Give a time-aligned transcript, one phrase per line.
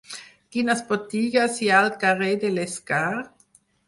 [0.53, 3.03] Quines botigues hi ha al carrer de l'Escar?